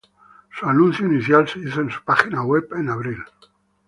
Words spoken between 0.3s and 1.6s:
Su anuncio inicial se